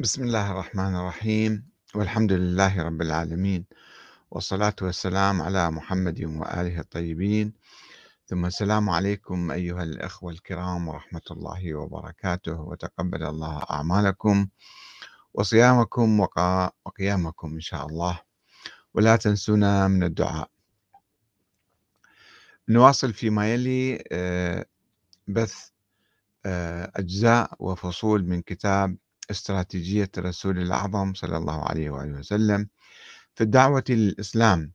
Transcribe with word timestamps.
بسم 0.00 0.22
الله 0.22 0.52
الرحمن 0.52 0.96
الرحيم. 0.96 1.64
والحمد 1.94 2.32
لله 2.32 2.82
رب 2.82 3.02
العالمين. 3.02 3.66
والصلاة 4.30 4.76
والسلام 4.82 5.42
على 5.42 5.70
محمد 5.70 6.24
وآله 6.24 6.80
الطيبين. 6.80 7.52
ثم 8.26 8.46
السلام 8.46 8.90
عليكم 8.90 9.50
أيها 9.50 9.82
الأخوة 9.82 10.32
الكرام 10.32 10.88
ورحمة 10.88 11.20
الله 11.30 11.74
وبركاته. 11.74 12.60
وتقبل 12.60 13.22
الله 13.22 13.62
أعمالكم 13.70 14.48
وصيامكم 15.34 16.20
وقيامكم 16.86 17.54
إن 17.54 17.60
شاء 17.60 17.86
الله. 17.86 18.20
ولا 18.94 19.16
تنسونا 19.16 19.88
من 19.88 20.02
الدعاء. 20.02 20.50
نواصل 22.68 23.12
فيما 23.12 23.52
يلي 23.54 24.04
آه، 24.12 24.64
بث 25.28 25.68
آه، 26.46 26.92
أجزاء 26.96 27.54
وفصول 27.58 28.24
من 28.24 28.42
كتاب 28.42 28.96
استراتيجية 29.30 30.10
الرسول 30.18 30.58
الأعظم 30.58 31.14
صلى 31.14 31.36
الله 31.36 31.64
عليه 31.64 31.90
وآله 31.90 32.18
وسلم 32.18 32.68
في 33.34 33.44
الدعوة 33.44 33.84
للإسلام 33.88 34.72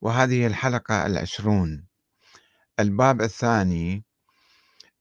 وهذه 0.00 0.46
الحلقة 0.46 1.06
العشرون. 1.06 1.86
الباب 2.80 3.22
الثاني 3.22 4.04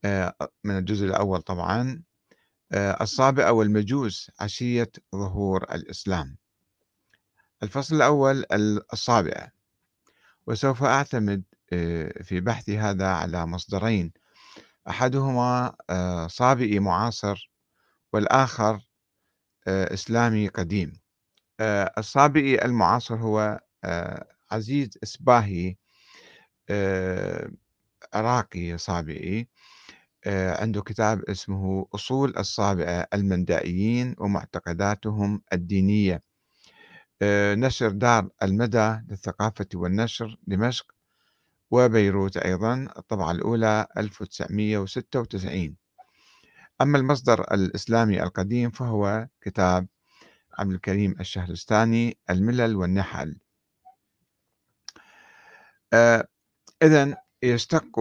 آه، 0.05 0.35
من 0.63 0.77
الجزء 0.77 1.05
الأول 1.05 1.41
طبعا 1.41 2.03
آه، 2.71 3.03
الصابئة 3.03 3.49
والمجوس 3.49 4.31
عشية 4.39 4.91
ظهور 5.15 5.63
الإسلام. 5.63 6.37
الفصل 7.63 7.95
الأول 7.95 8.45
الصابئة. 8.93 9.51
وسوف 10.47 10.83
أعتمد 10.83 11.43
آه، 11.73 12.23
في 12.23 12.39
بحثي 12.39 12.77
هذا 12.77 13.07
على 13.07 13.45
مصدرين. 13.45 14.13
أحدهما 14.89 15.75
صابئي 16.27 16.79
معاصر 16.79 17.51
والآخر 18.13 18.88
إسلامي 19.69 20.47
قديم. 20.47 20.93
آه، 21.59 21.93
الصابئي 21.97 22.65
المعاصر 22.65 23.15
هو 23.15 23.59
آه، 23.83 24.27
عزيز 24.51 24.89
إسباهي 25.03 25.75
عراقي 28.13 28.77
صابئي 28.77 29.47
عنده 30.27 30.81
كتاب 30.81 31.23
اسمه 31.23 31.87
أصول 31.95 32.37
الصابئة 32.37 33.07
المندائيين 33.13 34.15
ومعتقداتهم 34.19 35.41
الدينية. 35.53 36.23
نشر 37.55 37.89
دار 37.91 38.29
المدى 38.43 38.99
للثقافة 39.09 39.67
والنشر 39.75 40.37
دمشق 40.47 40.91
وبيروت 41.71 42.37
أيضا 42.37 42.87
الطبعة 42.97 43.31
الأولى 43.31 43.87
1996 43.97 45.77
أما 46.81 46.97
المصدر 46.97 47.41
الإسلامي 47.53 48.23
القديم 48.23 48.69
فهو 48.69 49.27
كتاب 49.41 49.87
عبد 50.59 50.71
الكريم 50.71 51.15
الشهرستاني 51.19 52.17
الملل 52.29 52.75
والنحل. 52.75 53.37
آه 55.93 56.27
إذا 56.83 57.17
يشتق 57.43 57.99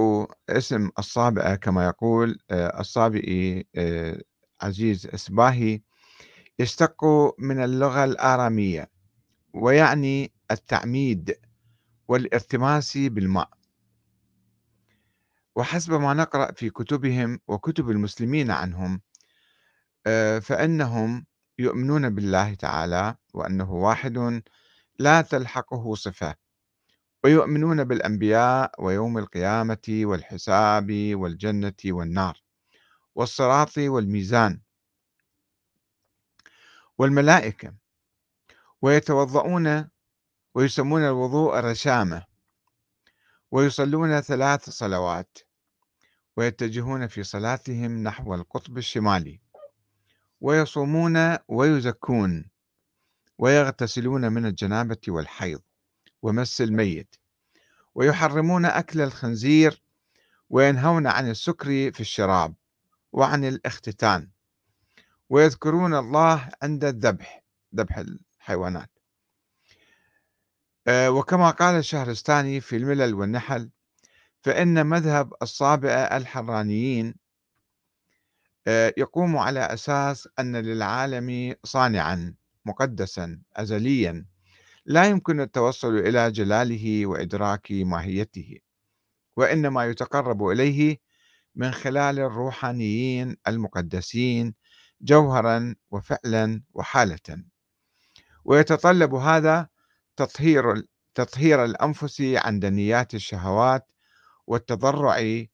اسم 0.50 0.90
الصابئة 0.98 1.54
كما 1.54 1.86
يقول 1.86 2.38
آه 2.50 2.80
الصابئي 2.80 3.66
آه 3.76 4.22
عزيز 4.60 5.06
إسباهي 5.06 5.80
يشتق 6.58 7.04
من 7.38 7.64
اللغة 7.64 8.04
الآرامية 8.04 8.90
ويعني 9.54 10.32
التعميد 10.50 11.36
والارتماس 12.08 12.96
بالماء. 12.98 13.58
وحسب 15.59 15.92
ما 15.92 16.14
نقرأ 16.14 16.53
في 16.53 16.70
كتبهم 16.70 17.41
وكتب 17.48 17.91
المسلمين 17.91 18.51
عنهم 18.51 19.01
آه، 20.06 20.39
فإنهم 20.39 21.27
يؤمنون 21.59 22.14
بالله 22.14 22.55
تعالى 22.55 23.17
وأنه 23.34 23.73
واحد 23.73 24.42
لا 24.98 25.23
تلحقه 25.23 25.95
صفة 25.95 26.35
ويؤمنون 27.24 27.85
بالأنبياء 27.85 28.73
ويوم 28.79 29.18
القيامة 29.18 29.89
والحساب 29.89 30.91
والجنة 31.14 31.74
والنار 31.86 32.42
والصراط 33.14 33.79
والميزان 33.79 34.61
والملائكة 36.98 37.74
ويتوضؤون 38.83 39.89
ويسمون 40.55 41.02
الوضوء 41.02 41.58
الرشامة 41.58 42.24
ويصلون 43.51 44.20
ثلاث 44.20 44.70
صلوات. 44.70 45.48
ويتجهون 46.38 47.06
في 47.06 47.22
صلاتهم 47.22 48.02
نحو 48.02 48.34
القطب 48.34 48.78
الشمالي 48.78 49.40
ويصومون 50.40 51.36
ويزكون 51.48 52.50
ويغتسلون 53.38 54.32
من 54.32 54.46
الجنابة 54.46 55.00
والحيض 55.08 55.60
ومس 56.22 56.60
الميت 56.60 57.16
ويحرمون 57.94 58.64
أكل 58.64 59.00
الخنزير 59.00 59.82
وينهون 60.50 61.06
عن 61.06 61.30
السكر 61.30 61.92
في 61.92 62.00
الشراب 62.00 62.55
وعن 63.12 63.44
الاختتان 63.44 64.28
ويذكرون 65.30 65.94
الله 65.94 66.48
عند 66.62 66.84
الذبح 66.84 67.42
ذبح 67.74 67.98
الحيوانات. 67.98 68.90
آه، 70.86 71.10
وكما 71.10 71.50
قال 71.50 71.74
الشهرستاني 71.74 72.60
في 72.60 72.76
الملل 72.76 73.14
والنحل 73.14 73.70
فإن 74.42 74.86
مذهب 74.86 75.32
الصابئة 75.42 76.16
الحرانيين 76.16 77.14
آه، 78.66 78.94
يقوم 78.96 79.36
على 79.36 79.60
أساس 79.60 80.28
أن 80.38 80.56
للعالم 80.56 81.54
صانعا 81.64 82.34
مقدسا 82.64 83.40
أزليا 83.56 84.26
لا 84.84 85.04
يمكن 85.04 85.40
التوصل 85.40 85.98
إلى 85.98 86.30
جلاله 86.30 87.06
وإدراك 87.06 87.72
ماهيته 87.72 88.58
وإنما 89.36 89.84
يتقرب 89.86 90.46
إليه 90.48 90.98
من 91.55 91.70
خلال 91.70 92.18
الروحانيين 92.18 93.36
المقدسين 93.48 94.55
جوهرا 95.00 95.74
وفعلا 95.90 96.62
وحالة. 96.74 97.44
ويتطلب 98.44 99.14
هذا 99.14 99.68
تطهير 100.16 100.82
تطهير 101.14 101.64
الأنفس 101.64 102.20
عن 102.20 102.58
دنيات 102.60 103.14
الشهوات 103.14 103.92
والتضرع 104.48 105.45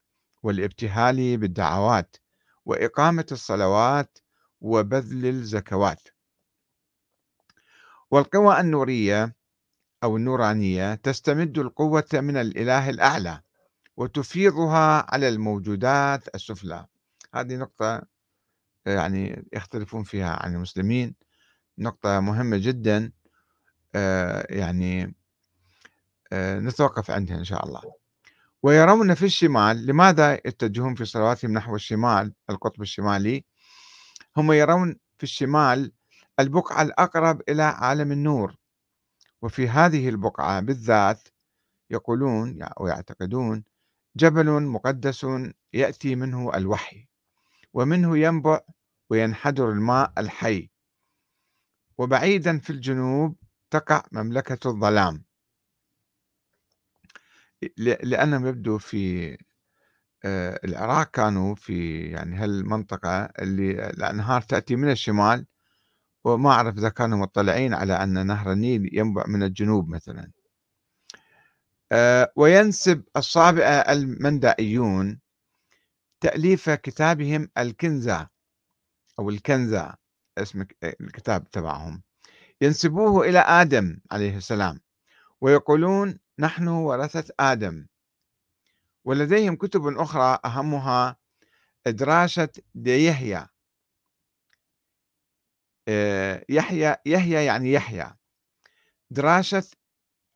والابتهال 0.42 1.36
بالدعوات 1.36 2.16
وإقامة 2.64 3.26
الصلوات 3.32 4.18
وبذل 4.60 5.26
الزكوات. 5.26 6.08
والقوى 8.10 8.60
النورية 8.60 9.34
أو 10.02 10.16
النورانية 10.16 10.94
تستمد 10.94 11.58
القوة 11.58 12.08
من 12.12 12.36
الإله 12.36 12.90
الأعلى 12.90 13.40
وتفيضها 13.96 15.14
على 15.14 15.28
الموجودات 15.28 16.34
السفلى. 16.34 16.86
هذه 17.34 17.56
نقطة 17.56 18.02
يعني 18.86 19.48
يختلفون 19.52 20.02
فيها 20.02 20.36
عن 20.42 20.54
المسلمين. 20.54 21.14
نقطة 21.78 22.20
مهمة 22.20 22.56
جدا 22.56 23.12
آه، 23.94 24.46
يعني 24.50 25.14
آه، 26.32 26.58
نتوقف 26.58 27.10
عندها 27.10 27.36
إن 27.36 27.44
شاء 27.44 27.66
الله. 27.66 28.03
ويرون 28.64 29.14
في 29.14 29.24
الشمال 29.24 29.86
لماذا 29.86 30.34
يتجهون 30.34 30.94
في 30.94 31.04
صلواتهم 31.04 31.52
نحو 31.52 31.76
الشمال 31.76 32.32
القطب 32.50 32.82
الشمالي؟ 32.82 33.44
هم 34.36 34.52
يرون 34.52 34.96
في 35.18 35.22
الشمال 35.22 35.92
البقعة 36.40 36.82
الأقرب 36.82 37.42
إلى 37.48 37.62
عالم 37.62 38.12
النور. 38.12 38.56
وفي 39.42 39.68
هذه 39.68 40.08
البقعة 40.08 40.60
بالذات 40.60 41.28
يقولون 41.90 42.58
ويعتقدون 42.80 43.64
جبل 44.16 44.62
مقدس 44.62 45.26
يأتي 45.72 46.14
منه 46.14 46.56
الوحي 46.56 47.08
ومنه 47.72 48.18
ينبع 48.18 48.60
وينحدر 49.10 49.70
الماء 49.70 50.12
الحي. 50.18 50.70
وبعيدا 51.98 52.58
في 52.58 52.70
الجنوب 52.70 53.36
تقع 53.70 54.02
مملكة 54.12 54.68
الظلام. 54.68 55.24
لأنهم 57.78 58.46
يبدو 58.46 58.78
في 58.78 59.36
آه، 60.24 60.60
العراق 60.64 61.10
كانوا 61.10 61.54
في 61.54 62.00
يعني 62.10 62.36
هالمنطقة 62.36 63.24
اللي 63.24 63.90
الأنهار 63.90 64.40
تأتي 64.42 64.76
من 64.76 64.90
الشمال 64.90 65.46
وما 66.24 66.50
أعرف 66.50 66.78
إذا 66.78 66.88
كانوا 66.88 67.18
مطلعين 67.18 67.74
على 67.74 67.92
أن 68.02 68.26
نهر 68.26 68.52
النيل 68.52 68.90
ينبع 68.92 69.24
من 69.26 69.42
الجنوب 69.42 69.88
مثلا. 69.88 70.30
آه، 71.92 72.32
وينسب 72.36 73.04
الصابئة 73.16 73.92
المندائيون 73.92 75.20
تأليف 76.20 76.70
كتابهم 76.70 77.48
الكنزة 77.58 78.28
أو 79.18 79.30
الكنزة 79.30 79.94
اسم 80.38 80.64
الكتاب 80.84 81.50
تبعهم. 81.50 82.02
ينسبوه 82.60 83.28
إلى 83.28 83.38
آدم 83.38 83.98
عليه 84.12 84.36
السلام. 84.36 84.80
ويقولون 85.40 86.18
نحن 86.38 86.68
ورثة 86.68 87.34
آدم. 87.40 87.86
ولديهم 89.04 89.56
كتب 89.56 89.86
أخرى 89.86 90.38
أهمها 90.44 91.16
دراسة 91.86 92.48
ديهيا 92.74 93.48
آآ 95.88 96.44
يحيى 96.48 96.96
يحيى 97.06 97.44
يعني 97.44 97.72
يحيى، 97.72 98.14
دراشة 99.10 99.64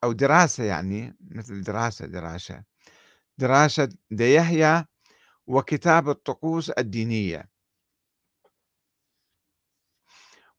أو 0.04 0.12
دراسة 0.12 0.64
يعني 0.64 1.16
مثل 1.20 1.62
دراسة 1.62 2.06
دراشة، 2.06 2.64
دراسة 3.38 3.88
ديحيى 4.10 4.84
وكتاب 5.46 6.08
الطقوس 6.08 6.70
الدينية. 6.70 7.50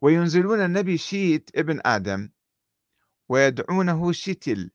وينزلون 0.01 0.59
النبي 0.65 0.97
شيت 0.97 1.49
ابن 1.55 1.81
آدم. 1.85 2.29
ويدعونه 3.29 4.11
شيتل 4.11 4.71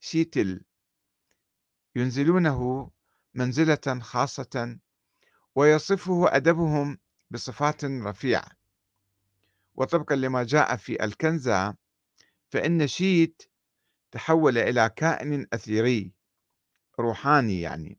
شيتل. 0.00 0.64
ينزلونه 1.96 2.90
منزلة 3.34 4.00
خاصة 4.00 4.78
ويصفه 5.54 6.36
أدبهم 6.36 6.98
بصفات 7.30 7.84
رفيعة. 7.84 8.50
وطبقا 9.74 10.14
لما 10.16 10.42
جاء 10.42 10.76
في 10.76 11.04
الكنزة 11.04 11.76
فإن 12.50 12.86
شيت 12.86 13.42
تحول 14.10 14.58
إلى 14.58 14.90
كائن 14.96 15.46
أثيري 15.52 16.12
روحاني 17.00 17.60
يعني. 17.60 17.98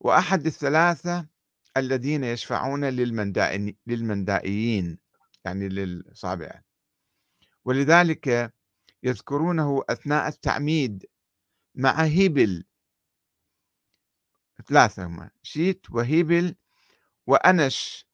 وأحد 0.00 0.46
الثلاثة 0.46 1.28
الذين 1.76 2.24
يشفعون 2.24 2.84
للمندائيين 3.86 4.98
يعني 5.44 5.68
للصابئة. 5.68 6.62
ولذلك 7.64 8.57
يذكرونه 9.02 9.84
أثناء 9.88 10.28
التعميد 10.28 11.06
مع 11.74 12.04
هيبل. 12.04 12.64
ثلاثة 14.66 15.06
هم 15.06 15.30
شيت 15.42 15.90
وهيبل 15.90 16.54
وأنش 17.26 18.06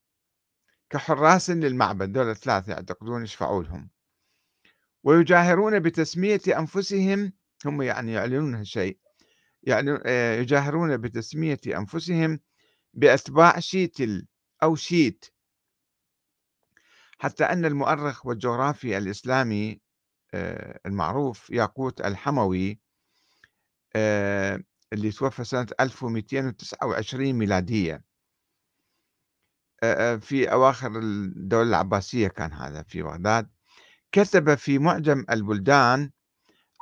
كحراس 0.91 1.51
للمعبد 1.51 2.13
دول 2.13 2.37
ثلاثة 2.37 2.73
يعتقدون 2.73 3.23
يشفعوا 3.23 3.63
لهم. 3.63 3.91
ويجاهرون 5.05 5.81
بتسمية 5.81 6.41
أنفسهم 6.59 7.33
هم 7.67 7.83
يعني 7.83 8.13
يعلنون 8.13 8.55
هالشيء 8.55 8.99
يعني 9.63 9.99
آه، 10.07 10.35
يجاهرون 10.35 10.97
بتسمية 10.97 11.61
أنفسهم 11.67 12.41
بأتباع 12.95 13.59
شيتل 13.59 14.27
أو 14.63 14.77
شيت. 14.77 15.25
حتى 17.19 17.45
أن 17.45 17.65
المؤرخ 17.65 18.27
والجغرافي 18.27 18.99
الإسلامي 18.99 19.81
المعروف 20.87 21.51
ياقوت 21.51 22.01
الحموي 22.01 22.81
آه، 23.97 24.61
اللي 24.93 25.11
توفى 25.11 25.45
سنة 25.45 25.67
1229 25.81 27.33
ميلادية. 27.33 28.05
في 30.21 30.53
أواخر 30.53 30.99
الدولة 30.99 31.69
العباسية 31.69 32.29
كان 32.29 32.53
هذا 32.53 32.83
في 32.83 33.03
بغداد. 33.03 33.51
كتب 34.13 34.55
في 34.55 34.79
معجم 34.79 35.25
البلدان 35.31 36.11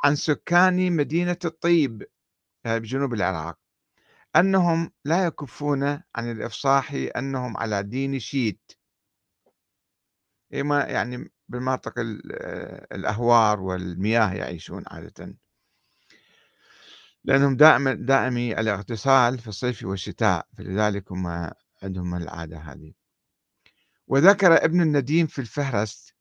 عن 0.04 0.16
سكان 0.16 0.96
مدينة 0.96 1.36
الطيب 1.44 2.02
بجنوب 2.64 3.14
العراق 3.14 3.58
أنهم 4.36 4.90
لا 5.04 5.26
يكفون 5.26 5.82
عن 5.84 6.30
الإفصاح 6.30 6.94
أنهم 7.16 7.56
على 7.56 7.82
دين 7.82 8.18
شيت. 8.18 8.72
إما 10.54 10.84
يعني 10.84 11.31
بالمناطق 11.48 11.94
الأهوار 12.92 13.60
والمياه 13.60 14.32
يعيشون 14.34 14.84
عادة. 14.86 15.36
لأنهم 17.24 17.56
دائما 17.56 17.92
دائمي 17.94 18.60
الاغتسال 18.60 19.38
في 19.38 19.48
الصيف 19.48 19.84
والشتاء 19.84 20.46
فلذلك 20.58 21.12
هم 21.12 21.50
عندهم 21.82 22.14
العادة 22.14 22.58
هذه. 22.58 22.92
وذكر 24.06 24.64
ابن 24.64 24.80
النديم 24.80 25.26
في 25.26 25.38
الفهرست 25.38 26.14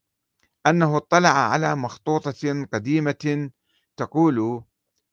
أنه 0.66 0.96
اطلع 0.96 1.28
على 1.28 1.76
مخطوطة 1.76 2.66
قديمة 2.72 3.50
تقول 3.96 4.64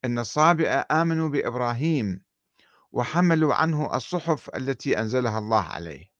أن 0.05 0.19
الصابئة 0.19 0.85
آمنوا 0.91 1.29
بإبراهيم 1.29 2.21
وحملوا 2.91 3.53
عنه 3.53 3.95
الصحف 3.95 4.49
التي 4.55 4.99
أنزلها 4.99 5.39
الله 5.39 5.63
عليه. 5.63 6.18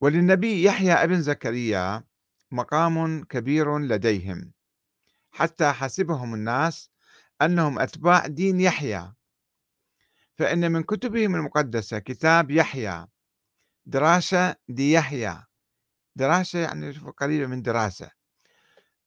وللنبي 0.00 0.64
يحيى 0.64 0.92
ابن 0.92 1.20
زكريا 1.22 2.04
مقام 2.50 3.24
كبير 3.24 3.78
لديهم. 3.78 4.52
حتى 5.30 5.72
حسبهم 5.72 6.34
الناس 6.34 6.90
أنهم 7.42 7.78
أتباع 7.78 8.26
دين 8.26 8.60
يحيى. 8.60 9.12
فإن 10.38 10.72
من 10.72 10.82
كتبهم 10.82 11.34
المقدسة 11.34 11.98
كتاب 11.98 12.50
يحيى. 12.50 13.06
دراسة 13.86 14.56
دي 14.68 14.92
يحيى. 14.92 15.44
دراسة 16.16 16.58
يعني 16.58 16.90
قريبة 16.92 17.46
من 17.46 17.62
دراسة. 17.62 18.10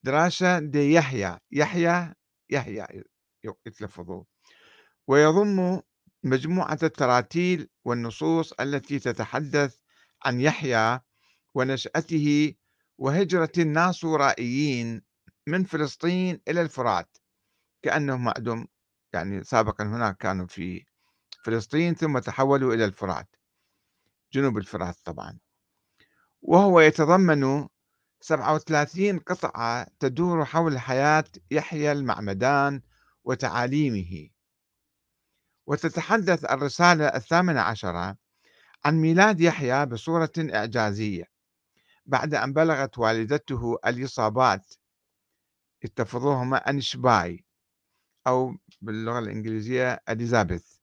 دراسة 0.03 0.59
دي 0.59 0.93
يحيى. 0.93 1.37
يحيى 1.51 2.13
يحيى 2.49 2.85
يتلفظوا. 3.65 4.23
ويضم 5.07 5.81
مجموعة 6.23 6.79
التراتيل 6.83 7.69
والنصوص 7.85 8.53
التي 8.53 8.99
تتحدث 8.99 9.79
عن 10.25 10.41
يحيى 10.41 10.99
ونشأته 11.53 12.53
وهجرة 12.97 13.51
الناصورائيين 13.57 15.01
من 15.47 15.63
فلسطين 15.63 16.41
إلى 16.47 16.61
الفرات. 16.61 17.17
كأنهم 17.81 18.23
معدوم 18.23 18.67
يعني 19.13 19.43
سابقا 19.43 19.83
هناك 19.83 20.17
كانوا 20.17 20.47
في 20.47 20.85
فلسطين 21.43 21.95
ثم 21.95 22.19
تحولوا 22.19 22.73
إلى 22.73 22.85
الفرات 22.85 23.35
جنوب 24.33 24.57
الفرات 24.57 24.95
طبعا. 25.05 25.39
وهو 26.41 26.79
يتضمن 26.79 27.67
37 28.21 29.19
قطعة 29.19 29.87
تدور 29.99 30.45
حول 30.45 30.79
حياة 30.79 31.25
يحيى 31.51 31.91
المعمدان 31.91 32.81
وتعاليمه. 33.23 34.29
وتتحدث 35.67 36.45
الرسالة 36.45 37.07
الثامنة 37.07 37.61
عشرة 37.61 38.17
عن 38.85 38.95
ميلاد 39.01 39.41
يحيى 39.41 39.85
بصورة 39.85 40.31
إعجازية 40.37 41.23
بعد 42.05 42.33
أن 42.33 42.53
بلغت 42.53 42.97
والدته 42.97 43.77
الإصابات. 43.87 44.73
اتفضوهما 45.83 46.57
أنشباي 46.57 47.45
أو 48.27 48.55
باللغة 48.81 49.19
الإنجليزية 49.19 50.01
أليزابيث 50.09 50.79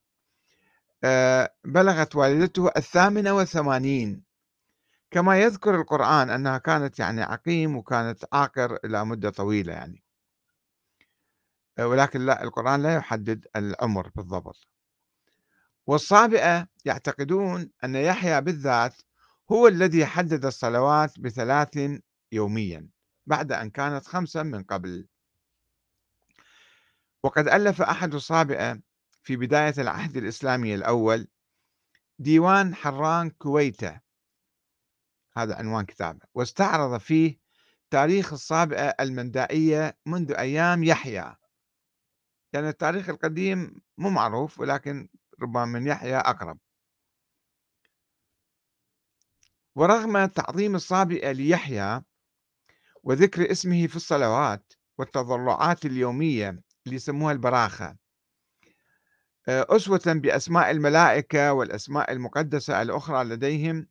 آه، 1.03 1.55
بلغت 1.65 2.15
والدته 2.15 2.71
الثامنة 2.77 3.33
والثمانين. 3.33 4.23
كما 5.11 5.39
يذكر 5.39 5.75
القرآن 5.75 6.29
أنها 6.29 6.57
كانت 6.57 6.99
يعني 6.99 7.21
عقيم 7.23 7.75
وكانت 7.75 8.25
عاقر 8.33 8.79
إلى 8.85 9.05
مدة 9.05 9.29
طويلة 9.29 9.73
يعني. 9.73 10.03
آه، 11.79 11.87
ولكن 11.87 12.21
لا 12.25 12.43
القرآن 12.43 12.83
لا 12.83 12.95
يحدد 12.95 13.47
العمر 13.55 14.09
بالضبط. 14.15 14.67
والصابئة 15.87 16.67
يعتقدون 16.85 17.71
أن 17.83 17.95
يحيى 17.95 18.41
بالذات 18.41 19.01
هو 19.51 19.67
الذي 19.67 20.05
حدد 20.05 20.45
الصلوات 20.45 21.19
بثلاث 21.19 22.01
يوميا 22.31 22.89
بعد 23.25 23.51
أن 23.51 23.69
كانت 23.69 24.05
خمسا 24.05 24.43
من 24.43 24.63
قبل. 24.63 25.07
وقد 27.23 27.47
ألف 27.47 27.81
أحد 27.81 28.13
الصابئة 28.13 28.79
في 29.23 29.35
بداية 29.35 29.73
العهد 29.77 30.17
الإسلامي 30.17 30.75
الأول 30.75 31.27
ديوان 32.19 32.75
حران 32.75 33.29
كويتة. 33.29 33.99
هذا 35.37 35.55
عنوان 35.55 35.85
كتابه. 35.85 36.19
واستعرض 36.33 36.97
فيه 36.99 37.39
تاريخ 37.89 38.33
الصابئة 38.33 38.95
المندائية 38.99 39.97
منذ 40.05 40.31
أيام 40.31 40.83
يحيى. 40.83 41.21
لأن 41.21 41.35
يعني 42.53 42.69
التاريخ 42.69 43.09
القديم 43.09 43.81
مو 43.97 44.09
معروف 44.09 44.59
ولكن 44.59 45.09
ربما 45.41 45.65
من 45.65 45.87
يحيى 45.87 46.15
أقرب. 46.15 46.59
ورغم 49.75 50.25
تعظيم 50.25 50.75
الصابئة 50.75 51.31
ليحيى 51.31 52.01
وذكر 53.03 53.51
اسمه 53.51 53.87
في 53.87 53.95
الصلوات 53.95 54.73
والتضرعات 54.97 55.85
اليومية 55.85 56.49
اللي 56.85 56.95
يسموها 56.95 57.33
البراخة 57.33 57.97
آه، 59.49 59.65
أسوة 59.69 60.01
بأسماء 60.07 60.71
الملائكة 60.71 61.53
والأسماء 61.53 62.11
المقدسة 62.11 62.81
الأخرى 62.81 63.23
لديهم 63.23 63.87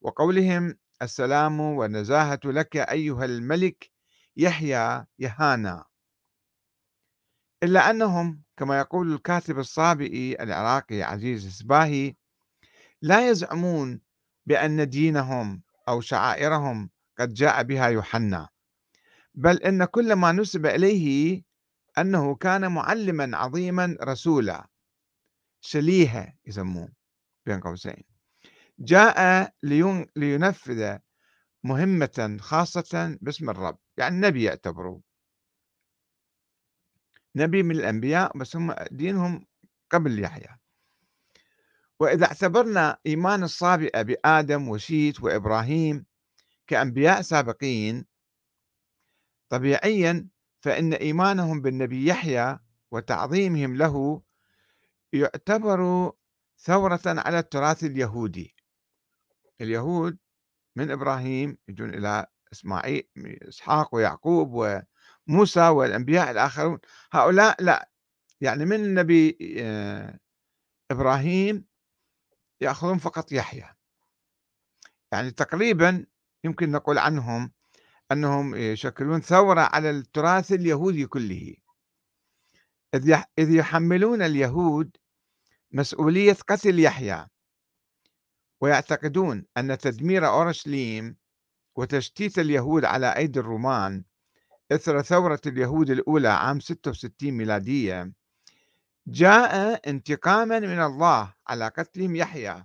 وقولهم 0.00 0.78
السلام 1.02 1.60
والنزاهة 1.60 2.40
لك 2.44 2.76
أيها 2.76 3.24
الملك 3.24 3.90
يحيى 4.36 5.06
يهانا. 5.18 5.84
إلا 7.62 7.90
أنهم 7.90 8.42
كما 8.56 8.78
يقول 8.78 9.12
الكاتب 9.14 9.58
الصابئي 9.58 10.42
العراقي 10.42 11.02
عزيز 11.02 11.46
السباهي 11.46 12.14
لا 13.02 13.30
يزعمون 13.30 14.00
بأن 14.46 14.88
دينهم 14.88 15.62
أو 15.88 16.00
شعائرهم 16.00 16.90
قد 17.18 17.34
جاء 17.34 17.62
بها 17.62 17.86
يوحنا 17.86 18.48
بل 19.34 19.56
إن 19.56 19.84
كل 19.84 20.12
ما 20.12 20.32
نسب 20.32 20.66
إليه 20.66 21.42
أنه 21.98 22.34
كان 22.34 22.72
معلما 22.72 23.36
عظيما 23.36 23.96
رسولا 24.02 24.68
شليها 25.60 26.36
يسموه 26.46 26.88
بين 27.46 27.60
قوسين 27.60 28.04
جاء 28.78 29.52
لينفذ 30.16 30.98
مهمة 31.64 32.36
خاصة 32.40 33.18
باسم 33.20 33.50
الرب 33.50 33.78
يعني 33.96 34.16
نبي 34.20 34.42
يعتبروا 34.42 35.00
نبي 37.36 37.62
من 37.62 37.76
الأنبياء 37.76 38.38
بس 38.38 38.56
هم 38.56 38.74
دينهم 38.90 39.46
قبل 39.90 40.24
يحيى. 40.24 40.58
وإذا 42.00 42.26
اعتبرنا 42.26 42.98
إيمان 43.06 43.42
الصابئة 43.42 44.02
بآدم 44.02 44.68
وشيت 44.68 45.22
وإبراهيم 45.22 46.06
كأنبياء 46.66 47.22
سابقين 47.22 48.04
طبيعيا 49.48 50.28
فإن 50.60 50.92
إيمانهم 50.92 51.62
بالنبي 51.62 52.06
يحيى 52.06 52.58
وتعظيمهم 52.90 53.76
له 53.76 54.22
يعتبر 55.12 56.12
ثورة 56.58 57.00
على 57.06 57.38
التراث 57.38 57.84
اليهودي. 57.84 58.54
اليهود 59.60 60.18
من 60.76 60.90
إبراهيم 60.90 61.58
يجون 61.68 61.94
إلى 61.94 62.26
إسماعيل 62.52 63.08
إسحاق 63.48 63.94
ويعقوب 63.94 64.82
وموسى 65.28 65.68
والأنبياء 65.68 66.30
الآخرون. 66.30 66.78
هؤلاء 67.12 67.62
لا 67.62 67.90
يعني 68.40 68.64
من 68.64 68.84
النبي 68.84 69.38
آه، 69.60 70.18
إبراهيم 70.90 71.64
يأخذون 72.60 72.98
فقط 72.98 73.32
يحيى. 73.32 73.74
يعني 75.12 75.30
تقريبا 75.30 76.06
يمكن 76.44 76.70
نقول 76.70 76.98
عنهم 76.98 77.52
أنهم 78.12 78.54
يشكلون 78.54 79.20
ثورة 79.20 79.60
على 79.60 79.90
التراث 79.90 80.52
اليهودي 80.52 81.06
كله. 81.06 81.54
إذ 83.38 83.50
يحملون 83.50 84.22
اليهود 84.22 84.96
مسؤولية 85.72 86.36
قتل 86.48 86.80
يحيى. 86.80 87.26
ويعتقدون 88.60 89.44
أن 89.56 89.78
تدمير 89.78 90.26
أورشليم 90.26 91.16
وتشتيت 91.76 92.38
اليهود 92.38 92.84
على 92.84 93.16
أيدي 93.16 93.40
الرومان 93.40 94.04
إثر 94.72 95.02
ثورة 95.02 95.40
اليهود 95.46 95.90
الأولى 95.90 96.28
عام 96.28 96.60
66 96.60 97.30
ميلادية 97.30 98.12
جاء 99.06 99.80
انتقاما 99.90 100.58
من 100.60 100.80
الله 100.80 101.34
على 101.48 101.68
قتلهم 101.68 102.16
يحيى 102.16 102.64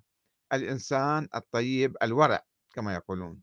الإنسان 0.54 1.28
الطيب 1.36 1.98
الورع 2.04 2.46
كما 2.74 2.94
يقولون. 2.94 3.42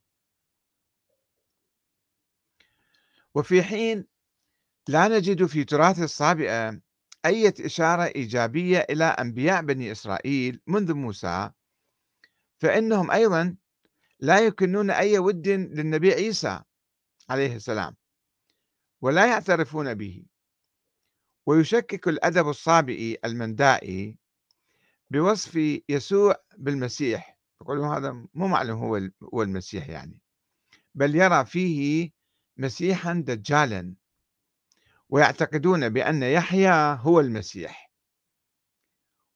وفي 3.34 3.62
حين 3.62 4.06
لا 4.88 5.08
نجد 5.08 5.46
في 5.46 5.64
تراث 5.64 6.02
الصابئة 6.02 6.80
أي 7.26 7.52
إشارة 7.60 8.02
إيجابية 8.02 8.78
إلى 8.90 9.04
أنبياء 9.04 9.62
بني 9.62 9.92
إسرائيل 9.92 10.60
منذ 10.66 10.94
موسى 10.94 11.50
فإنهم 12.58 13.10
أيضا 13.10 13.56
لا 14.20 14.40
يكنون 14.46 14.90
أي 14.90 15.18
ود 15.18 15.48
للنبي 15.48 16.12
عيسى 16.12 16.60
عليه 17.30 17.56
السلام. 17.56 17.99
ولا 19.00 19.26
يعترفون 19.26 19.94
به. 19.94 20.24
ويشكك 21.46 22.08
الأدب 22.08 22.48
الصابئي 22.48 23.18
المندائي 23.24 24.18
بوصف 25.10 25.56
يسوع 25.88 26.34
بالمسيح. 26.58 27.38
يقولون 27.62 27.94
هذا 27.94 28.26
مو 28.34 28.46
معلوم 28.48 28.78
هو 28.78 29.10
هو 29.34 29.42
المسيح 29.42 29.88
يعني. 29.88 30.20
بل 30.94 31.14
يرى 31.14 31.44
فيه 31.44 32.10
مسيحا 32.56 33.24
دجالا. 33.26 33.94
ويعتقدون 35.08 35.88
بأن 35.88 36.22
يحيى 36.22 36.98
هو 37.00 37.20
المسيح. 37.20 37.92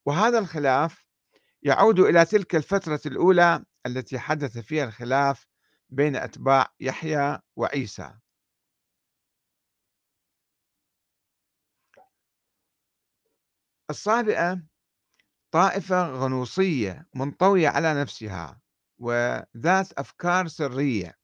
وهذا 0.06 0.38
الخلاف 0.38 1.04
يعود 1.62 2.00
إلى 2.00 2.24
تلك 2.24 2.54
الفترة 2.54 3.00
الأولى 3.06 3.64
التي 3.86 4.18
حدث 4.18 4.58
فيها 4.58 4.84
الخلاف 4.84 5.46
بين 5.90 6.16
أتباع 6.16 6.74
يحيى 6.80 7.38
وعيسى. 7.56 8.14
الصابئة 13.90 14.62
طائفة 15.50 16.08
غنوصية 16.08 17.08
منطوية 17.14 17.68
على 17.68 18.00
نفسها 18.00 18.60
وذات 18.98 19.92
أفكار 19.92 20.48
سرية. 20.48 21.18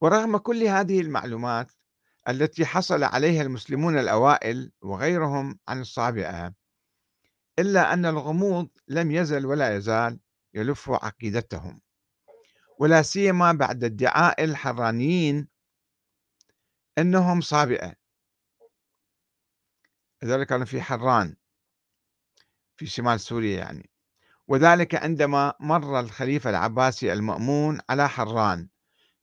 ورغم 0.00 0.36
كل 0.36 0.62
هذه 0.62 1.00
المعلومات 1.00 1.72
التي 2.28 2.66
حصل 2.66 3.02
عليها 3.02 3.42
المسلمون 3.42 3.98
الأوائل 3.98 4.72
وغيرهم 4.82 5.58
عن 5.68 5.80
الصابئة 5.80 6.54
إلا 7.58 7.92
أن 7.92 8.06
الغموض 8.06 8.68
لم 8.88 9.10
يزل 9.10 9.46
ولا 9.46 9.76
يزال 9.76 10.20
يلف 10.54 10.90
عقيدتهم 10.90 11.80
ولا 12.78 13.02
سيما 13.02 13.52
بعد 13.52 13.84
ادعاء 13.84 14.44
الحرانيين 14.44 15.48
أنهم 16.98 17.40
صابئة 17.40 18.01
لذلك 20.22 20.46
كانوا 20.46 20.66
في 20.66 20.82
حران 20.82 21.36
في 22.76 22.86
شمال 22.86 23.20
سوريا 23.20 23.58
يعني. 23.58 23.90
وذلك 24.48 24.94
عندما 24.94 25.54
مر 25.60 26.00
الخليفة 26.00 26.50
العباسي 26.50 27.12
المأمون 27.12 27.80
على 27.90 28.08
حران 28.08 28.68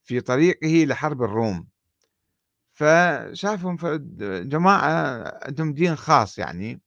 في 0.03 0.22
طريقه 0.22 0.86
لحرب 0.86 1.24
الروم. 1.24 1.68
فشافهم 2.74 3.77
جماعة 4.50 5.24
عندهم 5.46 5.74
دين 5.74 5.96
خاص 5.96 6.38
يعني. 6.38 6.82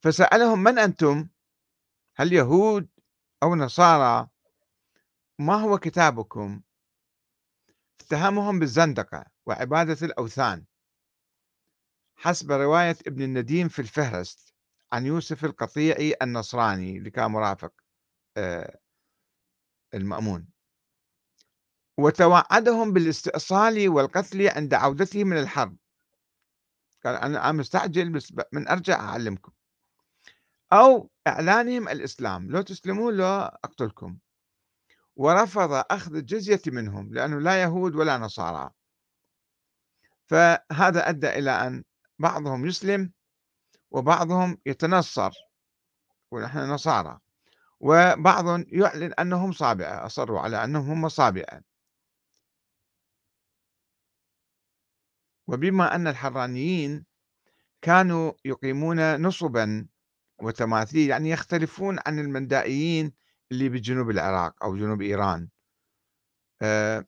فسألهم 0.00 0.62
من 0.62 0.78
أنتم؟ 0.78 1.28
هل 2.16 2.32
يهود 2.32 2.88
أو 3.42 3.54
نصارى؟ 3.54 4.28
ما 5.38 5.54
هو 5.54 5.78
كتابكم؟ 5.78 6.60
اتهمهم 8.00 8.58
بالزندقة 8.58 9.24
وعبادة 9.46 10.06
الأوثان. 10.06 10.64
حسب 12.16 12.52
رواية 12.52 12.96
ابن 13.06 13.22
النديم 13.22 13.68
في 13.68 13.78
الفهرست 13.78 14.54
عن 14.92 15.06
يوسف 15.06 15.44
القطيعي 15.44 16.14
النصراني 16.22 16.98
اللي 16.98 17.10
كان 17.10 17.30
مرافق 17.30 17.72
آه، 18.36 18.78
المأمون. 19.94 20.48
وتوعدهم 21.98 22.92
بالاستئصال 22.92 23.88
والقتل 23.88 24.48
عند 24.48 24.74
عودته 24.74 25.24
من 25.24 25.38
الحرب. 25.38 25.76
قال 27.04 27.14
أنا 27.14 27.52
مستعجل 27.52 28.12
بس 28.12 28.32
من 28.52 28.68
أرجع 28.68 29.00
أعلمكم. 29.00 29.52
أو 30.72 31.10
إعلانهم 31.26 31.88
الإسلام 31.88 32.50
لو 32.50 32.62
تسلمون 32.62 33.16
لو 33.16 33.26
أقتلكم. 33.26 34.18
ورفض 35.16 35.84
أخذ 35.90 36.14
الجزية 36.16 36.60
منهم 36.66 37.14
لأنه 37.14 37.38
لا 37.38 37.62
يهود 37.62 37.94
ولا 37.94 38.18
نصارى. 38.18 38.70
فهذا 40.26 41.08
أدى 41.08 41.28
إلى 41.28 41.50
أن 41.50 41.84
بعضهم 42.18 42.66
يسلم 42.66 43.12
وبعضهم 43.90 44.58
يتنصر 44.66 45.30
ونحن 46.32 46.58
نصارى. 46.58 47.18
وبعض 47.80 48.44
يعلن 48.68 49.12
أنهم 49.12 49.52
صابئة 49.52 50.06
أصروا 50.06 50.40
على 50.40 50.64
أنهم 50.64 50.90
هم 50.90 51.08
صابئة. 51.08 51.60
وبما 55.48 55.94
أن 55.94 56.06
الحرانيين 56.06 57.06
كانوا 57.82 58.32
يقيمون 58.44 59.22
نصبا 59.22 59.86
وتماثيل 60.42 61.10
يعني 61.10 61.30
يختلفون 61.30 61.98
عن 62.06 62.18
المندائيين 62.18 63.12
اللي 63.52 63.68
بجنوب 63.68 64.10
العراق 64.10 64.64
أو 64.64 64.76
جنوب 64.76 65.02
إيران. 65.02 65.48
آه، 66.62 67.04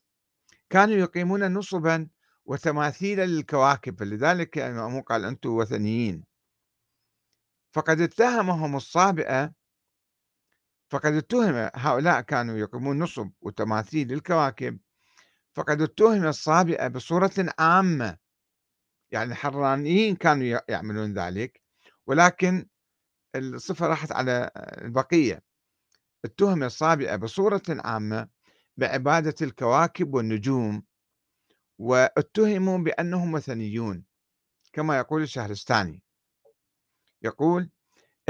كانوا 0.69 0.95
يقيمون 0.95 1.53
نصبا 1.53 2.07
وتماثيل 2.49 3.19
للكواكب 3.19 3.99
فلذلك 3.99 4.57
الإمام 4.57 5.01
قال 5.01 5.25
أنتم 5.25 5.49
وثنيين. 5.49 6.23
فقد 7.75 8.01
اتهمهم 8.01 8.75
الصابئة 8.75 9.53
فقد 10.91 11.13
اتهم 11.13 11.69
هؤلاء 11.75 12.21
كانوا 12.21 12.57
يقيمون 12.57 12.99
نصب 12.99 13.31
وتماثيل 13.41 14.07
للكواكب 14.07 14.79
فقد 15.55 15.81
اتهم 15.81 16.25
الصابئة 16.27 16.87
بصورة 16.87 17.53
عامة. 17.59 18.17
يعني 19.11 19.31
الحرانيين 19.31 20.15
كانوا 20.15 20.59
يعملون 20.69 21.13
ذلك 21.13 21.61
ولكن 22.07 22.67
الصفة 23.35 23.87
راحت 23.87 24.11
على 24.11 24.51
البقية. 24.55 25.43
اتهم 26.25 26.63
الصابئة 26.63 27.15
بصورة 27.15 27.63
عامة 27.69 28.27
بعبادة 28.77 29.35
الكواكب 29.41 30.13
والنجوم 30.13 30.88
واتهموا 31.79 32.77
بأنهم 32.77 33.33
وثنيون 33.33 34.03
كما 34.73 34.97
يقول 34.97 35.21
الشهرستاني. 35.21 36.03
يقول 37.21 37.69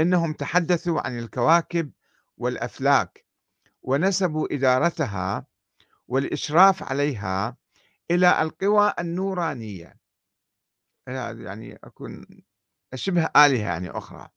إنهم 0.00 0.32
تحدثوا 0.32 1.00
عن 1.06 1.18
الكواكب 1.18 1.92
والأفلاك 2.36 3.26
ونسبوا 3.82 4.48
إدارتها 4.54 5.46
والإشراف 6.08 6.82
عليها 6.82 7.56
إلى 8.10 8.42
القوى 8.42 8.94
النورانية. 8.98 10.00
يعني 11.06 11.78
أكون 11.84 12.26
شبه 12.94 13.24
آلهة 13.36 13.58
يعني 13.58 13.90
أخرى. 13.90 14.28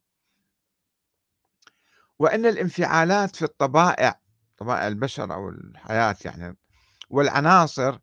وأن 2.20 2.46
الانفعالات 2.46 3.36
في 3.36 3.46
الطبائع 3.46 4.22
طبائع 4.58 4.88
البشر 4.88 5.34
أو 5.34 5.50
الحياة 5.50 6.15
يعني 6.25 6.58
والعناصر 7.10 8.00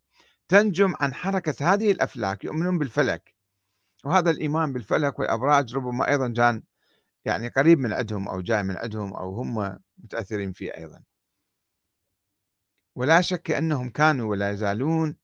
تنجم 0.51 0.93
عن 0.99 1.13
حركة 1.13 1.73
هذه 1.73 1.91
الأفلاك 1.91 2.43
يؤمنون 2.43 2.77
بالفلك. 2.77 3.35
وهذا 4.05 4.31
الإيمان 4.31 4.73
بالفلك 4.73 5.19
والأبراج 5.19 5.75
ربما 5.75 6.09
أيضا 6.09 6.33
كان 6.33 6.63
يعني 7.25 7.47
قريب 7.47 7.79
من 7.79 7.93
عندهم 7.93 8.27
أو 8.27 8.41
جاي 8.41 8.63
من 8.63 8.77
عندهم 8.77 9.13
أو 9.13 9.35
هم 9.35 9.79
متأثرين 9.97 10.53
فيه 10.53 10.71
أيضا. 10.77 11.03
ولا 12.95 13.21
شك 13.21 13.51
أنهم 13.51 13.89
كانوا 13.89 14.29
ولا 14.29 14.51
يزالون 14.51 15.17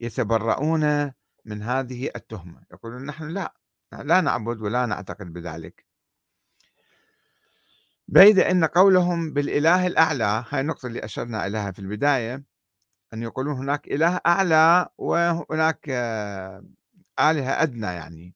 يتبرؤون 0.00 1.12
من 1.44 1.62
هذه 1.62 2.10
التهمة. 2.16 2.62
يقولون 2.72 3.06
نحن 3.06 3.28
لا 3.28 3.54
لا 3.92 4.20
نعبد 4.20 4.60
ولا 4.60 4.86
نعتقد 4.86 5.32
بذلك. 5.32 5.86
بيد 8.08 8.38
أن 8.38 8.64
قولهم 8.64 9.32
بالإله 9.32 9.86
الأعلى 9.86 10.44
هاي 10.50 10.60
النقطة 10.60 10.86
اللي 10.86 11.04
أشرنا 11.04 11.46
إليها 11.46 11.70
في 11.70 11.78
البداية 11.78 12.49
أن 13.14 13.22
يقولون 13.22 13.56
هناك 13.56 13.86
إله 13.88 14.20
أعلى 14.26 14.88
وهناك 14.98 15.86
آه، 15.90 16.64
آلهة 17.20 17.62
أدنى 17.62 17.86
يعني. 17.86 18.34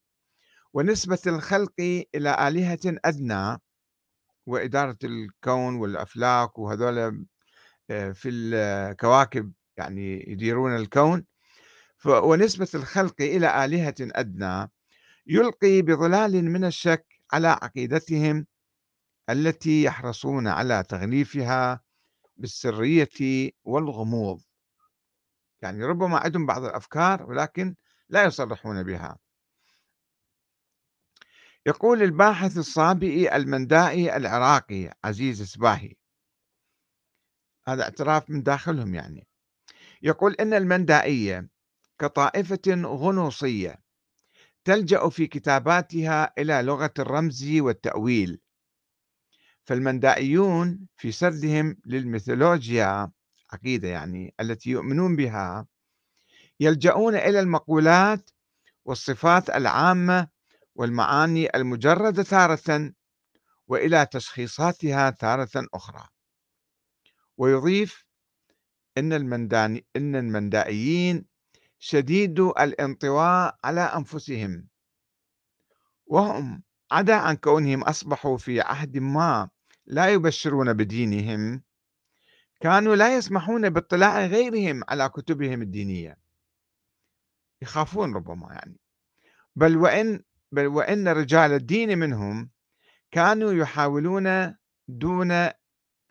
ونسبة 0.75 1.19
الخلق 1.27 1.75
إلى 2.15 2.49
آلهة 2.49 2.81
أدنى 3.05 3.59
وإدارة 4.47 4.99
الكون 5.05 5.77
والأفلاك 5.77 6.59
وهذول 6.59 7.27
آه، 7.91 8.13
في 8.13 8.29
الكواكب 8.29 9.53
يعني 9.79 10.31
يديرون 10.33 10.77
الكون. 10.77 11.25
ونسبة 12.07 12.69
الخلق 12.75 13.15
إلى 13.21 13.65
آلهة 13.65 13.95
أدنى 14.01 14.71
يلقي 15.27 15.83
بظلال 15.83 16.45
من 16.51 16.65
الشك 16.65 17.07
على 17.33 17.49
عقيدتهم 17.49 18.47
التي 19.31 19.83
يحرصون 19.85 20.49
على 20.49 20.85
تغليفها 20.89 21.81
بالسرية 22.37 23.51
والغموض. 23.65 24.41
يعني 25.65 25.85
ربما 25.85 26.19
عندهم 26.19 26.47
بعض 26.47 26.65
الأفكار 26.65 27.23
ولكن 27.23 27.75
لا 28.09 28.25
يصرحون 28.25 28.83
بها. 28.83 29.19
يقول 31.67 32.03
الباحث 32.03 32.59
الصابئي 32.59 33.37
المندائي 33.37 34.17
العراقي 34.17 34.93
عزيز 35.05 35.43
سباهي 35.43 35.95
هذا 37.69 37.83
اعتراف 37.83 38.31
من 38.31 38.43
داخلهم 38.43 38.95
يعني. 38.95 39.27
يقول 40.03 40.35
إن 40.35 40.55
المندائية 40.55 41.49
كطائفة 41.99 42.83
غنوصية 42.85 43.85
تلجأ 44.65 45.09
في 45.09 45.27
كتاباتها 45.27 46.33
إلى 46.39 46.63
لغة 46.63 46.93
الرمز 46.99 47.45
والتأويل 47.59 48.41
فالمندائيون 49.65 50.87
في 50.97 51.13
سردهم 51.13 51.77
للميثولوجيا 51.87 53.11
عقيدة 53.55 53.89
يعني 53.89 54.35
التي 54.41 54.71
يؤمنون 54.71 55.17
بها 55.17 55.67
يلجؤون 56.61 57.15
إلى 57.15 57.41
المقولات 57.41 58.31
والصفات 58.85 59.51
العامة 59.51 60.29
والمعاني 60.75 61.57
المجردة 61.57 62.23
تارة 62.23 62.93
وإلى 63.69 64.07
تشخيصاتها 64.07 65.11
تارة 65.11 65.67
أخرى. 65.75 66.09
ويضيف 67.37 68.05
إن 68.99 69.13
المنداني 69.13 69.87
إن 69.97 70.17
المندائيين 70.17 71.25
شديد 71.79 72.41
الانطواء 72.41 73.59
على 73.65 73.81
أنفسهم. 73.81 74.69
وهم 76.07 76.63
عدا 76.93 77.15
عن 77.15 77.37
كونهم 77.37 77.83
أصبحوا 77.83 78.37
في 78.37 78.61
عهد 78.61 78.99
ما 78.99 79.49
لا 79.87 80.09
يبشرون 80.09 80.73
بدينهم 80.73 81.63
كانوا 82.65 82.97
لا 82.97 83.17
يسمحون 83.17 83.71
باطلاع 83.71 84.27
غيرهم 84.27 84.85
على 84.89 85.09
كتبهم 85.09 85.63
الدينية. 85.63 86.19
يخافون 87.63 88.15
ربما 88.15 88.53
يعني. 88.53 88.81
بل 89.57 89.77
وإن 89.77 90.23
بل 90.53 90.67
وإن 90.67 91.09
رجال 91.09 91.53
الدين 91.53 91.99
منهم 91.99 92.51
كانوا 93.11 93.53
يحاولون 93.53 94.57
دون 94.89 95.49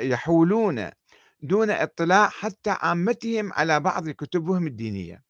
يحولون 0.02 0.90
دون 1.42 1.70
اطلاع 1.70 2.30
حتى 2.30 2.70
عامتهم 2.70 3.54
على 3.54 3.80
بعض 3.80 4.10
كتبهم 4.10 4.68
الدينية. 4.68 5.24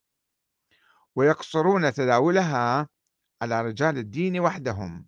ويقصرون 1.16 1.94
تداولها 1.94 2.90
على 3.42 3.62
رجال 3.62 3.98
الدين 3.98 4.40
وحدهم. 4.40 5.08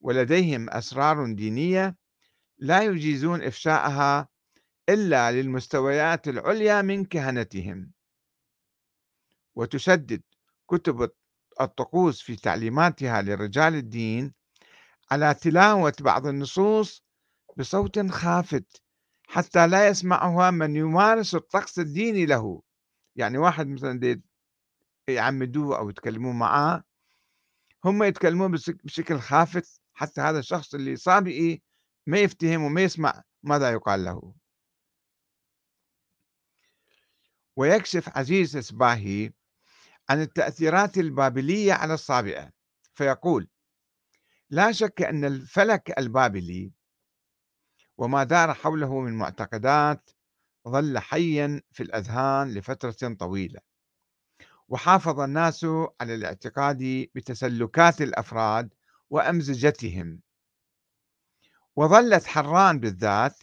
ولديهم 0.00 0.70
أسرار 0.70 1.32
دينية 1.32 1.96
لا 2.58 2.82
يجيزون 2.82 3.42
إفشاءها 3.42 4.31
إلا 4.88 5.32
للمستويات 5.32 6.28
العليا 6.28 6.82
من 6.82 7.04
كهنتهم. 7.04 7.90
وتشدد 9.54 10.22
كتب 10.68 11.10
الطقوس 11.60 12.22
في 12.22 12.36
تعليماتها 12.36 13.22
لرجال 13.22 13.74
الدين 13.74 14.34
على 15.10 15.34
تلاوة 15.34 15.92
بعض 16.00 16.26
النصوص 16.26 17.04
بصوت 17.56 18.10
خافت 18.10 18.82
حتى 19.26 19.66
لا 19.66 19.88
يسمعها 19.88 20.50
من 20.50 20.76
يمارس 20.76 21.34
الطقس 21.34 21.78
الديني 21.78 22.26
له. 22.26 22.62
يعني 23.16 23.38
واحد 23.38 23.66
مثلا 23.66 24.20
يعمدوه 25.08 25.78
أو 25.78 25.90
يتكلمون 25.90 26.38
معاه 26.38 26.84
هم 27.84 28.02
يتكلمون 28.02 28.50
بشكل 28.84 29.18
خافت 29.18 29.80
حتى 29.94 30.20
هذا 30.20 30.38
الشخص 30.38 30.74
اللي 30.74 30.96
صابئي 30.96 31.62
ما 32.06 32.18
يفتهم 32.18 32.62
وما 32.62 32.80
يسمع 32.80 33.22
ماذا 33.42 33.70
يقال 33.72 34.04
له. 34.04 34.41
ويكشف 37.56 38.08
عزيز 38.18 38.56
إصباهي 38.56 39.32
عن 40.10 40.20
التأثيرات 40.20 40.98
البابلية 40.98 41.72
على 41.72 41.94
الصابئة. 41.94 42.50
فيقول 42.94 43.48
لا 44.50 44.72
شك 44.72 45.02
أن 45.02 45.24
الفلك 45.24 45.98
البابلي 45.98 46.72
وما 47.98 48.24
دار 48.24 48.54
حوله 48.54 49.00
من 49.00 49.12
معتقدات 49.12 50.10
ظل 50.68 50.98
حيا 50.98 51.62
في 51.72 51.82
الأذهان 51.82 52.54
لفترة 52.54 53.14
طويلة 53.14 53.60
وحافظ 54.68 55.20
الناس 55.20 55.64
على 56.00 56.14
الاعتقاد 56.14 57.08
بتسلكات 57.14 58.02
الأفراد 58.02 58.74
وأمزجتهم. 59.10 60.20
وظلت 61.76 62.24
حران 62.26 62.80
بالذات 62.80 63.42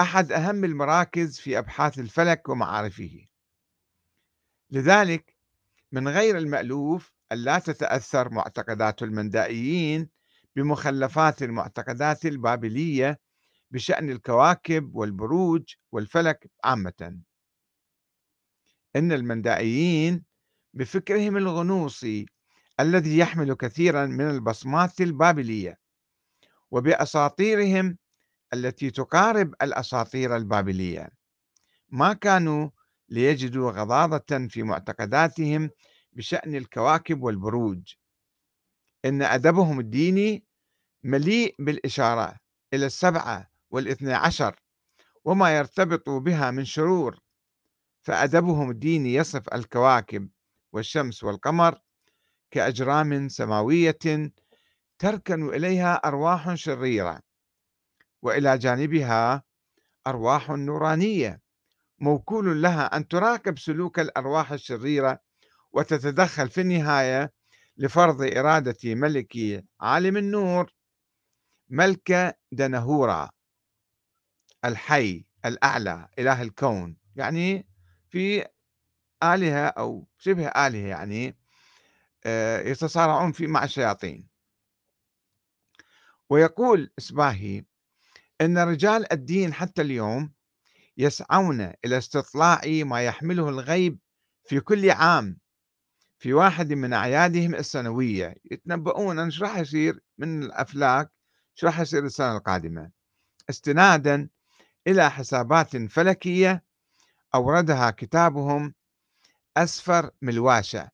أحد 0.00 0.32
أهم 0.32 0.64
المراكز 0.64 1.38
في 1.40 1.58
أبحاث 1.58 1.98
الفلك 1.98 2.48
ومعارفه. 2.48 3.26
لذلك 4.70 5.36
من 5.92 6.08
غير 6.08 6.38
المألوف 6.38 7.12
ألا 7.32 7.58
تتأثر 7.58 8.30
معتقدات 8.30 9.02
المندائيين 9.02 10.08
بمخلفات 10.56 11.42
المعتقدات 11.42 12.26
البابلية 12.26 13.20
بشأن 13.70 14.10
الكواكب 14.10 14.94
والبروج 14.94 15.74
والفلك 15.92 16.50
عامة. 16.64 17.20
إن 18.96 19.12
المندائيين 19.12 20.24
بفكرهم 20.74 21.36
الغنوصي 21.36 22.26
الذي 22.80 23.18
يحمل 23.18 23.54
كثيرا 23.54 24.06
من 24.06 24.30
البصمات 24.30 25.00
البابلية 25.00 25.78
وبأساطيرهم 26.70 27.98
التي 28.54 28.90
تقارب 28.90 29.54
الأساطير 29.62 30.36
البابلية. 30.36 31.10
ما 31.88 32.12
كانوا 32.12 32.70
ليجدوا 33.08 33.70
غضاضة 33.70 34.48
في 34.48 34.62
معتقداتهم 34.62 35.70
بشأن 36.12 36.54
الكواكب 36.54 37.22
والبروج. 37.22 37.94
إن 39.04 39.22
أدبهم 39.22 39.80
الديني 39.80 40.44
مليء 41.04 41.54
بالإشارة 41.58 42.36
إلى 42.74 42.86
السبعة 42.86 43.50
والاثنى 43.70 44.12
عشر 44.14 44.56
وما 45.24 45.56
يرتبط 45.58 46.08
بها 46.08 46.50
من 46.50 46.64
شرور. 46.64 47.18
فأدبهم 48.02 48.70
الديني 48.70 49.14
يصف 49.14 49.54
الكواكب 49.54 50.30
والشمس 50.72 51.24
والقمر 51.24 51.80
كأجرام 52.50 53.28
سماوية 53.28 54.32
تركن 54.98 55.48
إليها 55.48 55.94
أرواح 55.94 56.54
شريرة 56.54 57.20
وإلى 58.22 58.58
جانبها 58.58 59.42
أرواح 60.06 60.50
نورانية. 60.50 61.40
موكول 62.00 62.62
لها 62.62 62.96
أن 62.96 63.08
تراقب 63.08 63.58
سلوك 63.58 64.00
الأرواح 64.00 64.52
الشريرة 64.52 65.20
وتتدخل 65.72 66.48
في 66.50 66.60
النهاية 66.60 67.32
لفرض 67.76 68.22
إرادة 68.22 68.94
ملك 68.94 69.64
عالم 69.80 70.16
النور 70.16 70.74
ملك 71.68 72.38
دنهورا 72.52 73.30
الحي 74.64 75.24
الأعلى 75.44 76.08
إله 76.18 76.42
الكون. 76.42 76.96
يعني 77.16 77.68
في 78.08 78.46
آلهة 79.22 79.66
أو 79.66 80.08
شبه 80.18 80.48
آلهة 80.48 80.88
يعني 80.88 81.36
آه، 82.26 82.60
يتصارعون 82.60 83.32
في 83.32 83.46
مع 83.46 83.64
الشياطين. 83.64 84.28
ويقول 86.30 86.90
إسباهي 86.98 87.64
أن 88.40 88.58
رجال 88.58 89.12
الدين 89.12 89.54
حتى 89.54 89.82
اليوم 89.82 90.32
يسعون 90.98 91.60
إلى 91.84 91.98
استطلاع 91.98 92.60
ما 92.66 93.02
يحمله 93.02 93.48
الغيب 93.48 93.98
في 94.44 94.60
كل 94.60 94.90
عام. 94.90 95.38
في 96.18 96.32
واحد 96.32 96.72
من 96.72 96.92
أعيادهم 96.92 97.54
السنوية 97.54 98.34
يتنبؤون 98.50 99.18
أن 99.18 99.30
راح 99.40 99.58
يصير 99.58 100.00
من 100.18 100.42
الأفلاك 100.42 101.10
شو 101.54 101.66
راح 101.66 101.80
يصير 101.80 102.04
السنة 102.04 102.36
القادمة. 102.36 102.90
استنادا 103.50 104.28
إلى 104.86 105.10
حسابات 105.10 105.76
فلكية 105.76 106.64
أوردها 107.34 107.90
كتابهم 107.90 108.74
أسفر 109.56 110.10
ملواشة. 110.22 110.90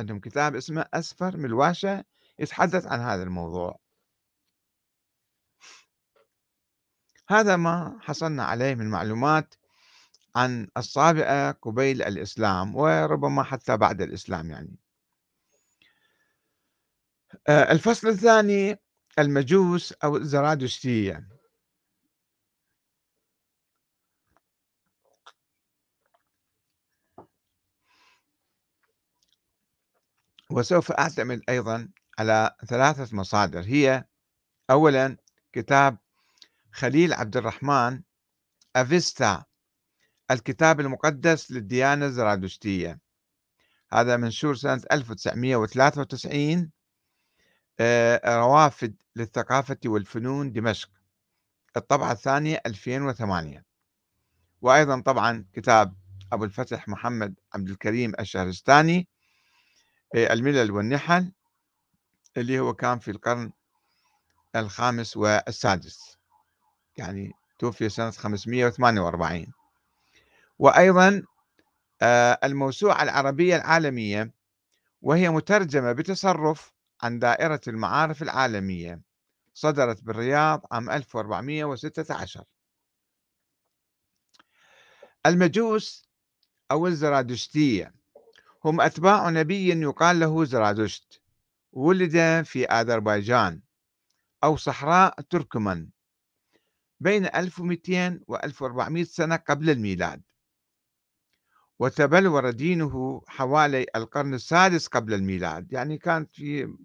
عندهم 0.00 0.20
كتاب 0.20 0.56
اسمه 0.56 0.86
أسفر 0.94 1.36
ملواشة 1.36 2.04
يتحدث 2.38 2.86
عن 2.86 3.00
هذا 3.00 3.22
الموضوع. 3.22 3.81
هذا 7.32 7.56
ما 7.56 7.98
حصلنا 8.00 8.44
عليه 8.44 8.74
من 8.74 8.90
معلومات 8.90 9.54
عن 10.36 10.68
الصابئة 10.76 11.50
قبيل 11.50 12.02
الإسلام 12.02 12.76
وربما 12.76 13.42
حتى 13.42 13.76
بعد 13.76 14.02
الإسلام 14.02 14.50
يعني. 14.50 14.76
آه، 17.48 17.72
الفصل 17.72 18.08
الثاني 18.08 18.76
المجوس 19.18 19.92
أو 19.92 20.16
الزرادشتية 20.16 21.28
وسوف 30.50 30.92
أعتمد 30.92 31.42
أيضا 31.48 31.88
على 32.18 32.56
ثلاثة 32.68 33.16
مصادر. 33.16 33.60
هي 33.60 34.04
أولا 34.70 35.16
كتاب 35.52 35.98
خليل 36.72 37.12
عبد 37.12 37.36
الرحمن 37.36 38.02
أفيستا 38.76 39.44
الكتاب 40.30 40.80
المقدس 40.80 41.50
للديانة 41.50 42.06
الزرادشتية. 42.06 43.00
هذا 43.92 44.16
منشور 44.16 44.54
سنة 44.54 44.82
1993 44.92 46.70
آه، 47.80 48.36
روافد 48.36 49.02
للثقافة 49.16 49.78
والفنون 49.86 50.52
دمشق. 50.52 50.90
الطبعة 51.76 52.12
الثانية 52.12 52.60
2008 52.66 53.64
وأيضا 54.60 55.00
طبعا 55.00 55.46
كتاب 55.52 55.96
أبو 56.32 56.44
الفتح 56.44 56.88
محمد 56.88 57.34
عبد 57.54 57.68
الكريم 57.68 58.12
الشهرستاني 58.20 59.08
آه، 60.14 60.32
الملل 60.32 60.70
والنحل 60.70 61.32
اللي 62.36 62.60
هو 62.60 62.74
كان 62.74 62.98
في 62.98 63.10
القرن 63.10 63.52
الخامس 64.56 65.16
والسادس. 65.16 66.21
يعني 66.96 67.32
توفي 67.58 67.88
سنة 67.88 68.10
548 68.10 69.52
وأيضا 70.58 71.22
آه، 72.02 72.38
الموسوعة 72.44 73.02
العربية 73.02 73.56
العالمية 73.56 74.32
وهي 75.02 75.30
مترجمة 75.30 75.92
بتصرف 75.92 76.72
عن 77.02 77.18
دائرة 77.18 77.60
المعارف 77.68 78.22
العالمية. 78.22 79.00
صدرت 79.54 80.02
بالرياض 80.02 80.66
عام 80.72 80.90
1416 80.90 82.44
المجوس 85.26 86.08
أو 86.70 86.86
الزرادشتية 86.86 87.94
هم 88.64 88.80
أتباع 88.80 89.30
نبي 89.30 89.82
يقال 89.82 90.20
له 90.20 90.44
زرادشت 90.44 91.22
ولد 91.72 92.42
في 92.44 92.66
أذربيجان 92.66 93.62
أو 94.44 94.56
صحراء 94.56 95.20
تركمان. 95.20 95.90
بين 97.02 97.26
1200 97.26 98.20
و 98.28 98.36
1400 98.36 99.04
سنة 99.04 99.36
قبل 99.36 99.70
الميلاد. 99.70 100.22
وتبلور 101.78 102.50
دينه 102.50 103.22
حوالي 103.26 103.86
القرن 103.96 104.34
السادس 104.34 104.86
قبل 104.86 105.14
الميلاد 105.14 105.72
يعني 105.72 105.98
كان 105.98 106.24
في 106.24 106.76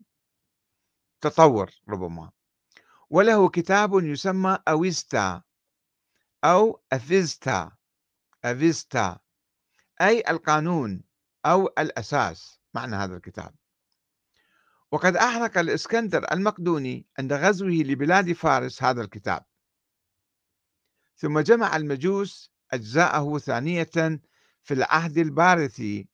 تطور 1.21 1.71
ربما. 1.89 2.31
وله 3.09 3.49
كتاب 3.49 3.93
يسمى 3.93 4.57
أويستا 4.67 5.41
أو 6.43 6.81
أفيستا 6.93 7.71
أفيستا 8.45 9.19
أي 10.01 10.23
القانون 10.29 11.03
أو 11.45 11.67
الأساس 11.67 12.59
معنى 12.73 12.95
هذا 12.95 13.15
الكتاب. 13.15 13.55
وقد 14.91 15.15
أحرق 15.15 15.57
الإسكندر 15.57 16.31
المقدوني 16.31 17.07
عند 17.19 17.33
غزوه 17.33 17.69
لبلاد 17.69 18.33
فارس 18.33 18.83
هذا 18.83 19.01
الكتاب. 19.01 19.45
ثم 21.17 21.39
جمع 21.39 21.75
المجوس 21.75 22.51
أجزاءه 22.71 23.37
ثانية 23.37 24.19
في 24.63 24.73
العهد 24.73 25.17
البارثي 25.17 26.07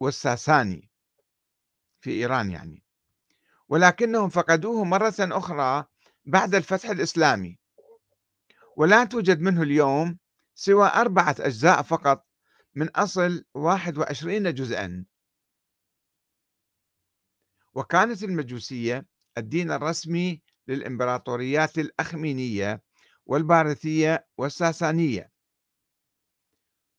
والساساني 0.00 0.90
في 2.00 2.10
إيران 2.10 2.50
يعني. 2.50 2.82
ولكنهم 3.68 4.28
فقدوه 4.28 4.84
مرة 4.84 5.14
أخرى 5.20 5.84
بعد 6.24 6.54
الفتح 6.54 6.90
الإسلامي. 6.90 7.58
ولا 8.76 9.04
توجد 9.04 9.40
منه 9.40 9.62
اليوم 9.62 10.18
سوى 10.54 10.88
أربعة 10.88 11.36
أجزاء 11.40 11.82
فقط 11.82 12.26
من 12.74 12.88
أصل 12.88 13.44
21 13.54 14.54
جزءا. 14.54 15.04
وكانت 17.74 18.22
المجوسية 18.22 19.06
الدين 19.38 19.70
الرسمي 19.70 20.42
للإمبراطوريات 20.68 21.78
الأخمينية 21.78 22.85
والبارثية 23.26 24.26
والساسانية. 24.38 25.32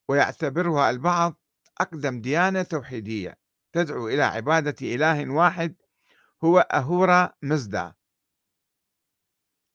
ويعتبرها 0.08 0.90
البعض 0.90 1.34
أقدم 1.80 2.20
ديانة 2.20 2.62
توحيدية 2.62 3.38
تدعو 3.72 4.08
إلى 4.08 4.22
عبادة 4.22 4.94
إله 4.94 5.30
واحد 5.30 5.74
هو 6.44 6.58
أهورا 6.58 7.32
مزدا 7.42 7.94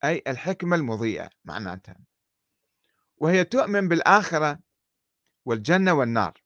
أي 0.04 0.24
الحكمة 0.28 0.76
المضيئة 0.76 1.30
معناتها. 1.46 2.00
وهي 3.18 3.44
تؤمن 3.44 3.88
بالآخرة 3.88 4.60
والجنة 5.46 5.94
والنار 5.94 6.44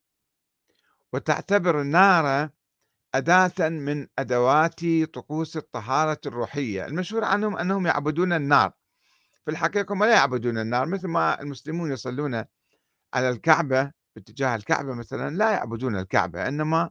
وتعتبر 1.13 1.81
النار 1.81 2.49
أداة 3.15 3.69
من 3.69 4.07
أدوات 4.19 4.85
طقوس 5.13 5.57
الطهارة 5.57 6.19
الروحية. 6.25 6.85
المشهور 6.85 7.23
عنهم 7.23 7.57
أنهم 7.57 7.87
يعبدون 7.87 8.33
النار. 8.33 8.76
في 9.47 9.51
الحقيقة 9.51 9.93
هم 9.93 10.03
لا 10.03 10.11
يعبدون 10.11 10.57
النار 10.57 10.87
مثل 10.87 11.07
ما 11.07 11.41
المسلمون 11.41 11.91
يصلون 11.91 12.45
على 13.13 13.29
الكعبة 13.29 13.91
باتجاه 14.15 14.55
الكعبة 14.55 14.93
مثلا 14.93 15.35
لا 15.35 15.51
يعبدون 15.51 15.95
الكعبة 15.99 16.47
إنما 16.47 16.89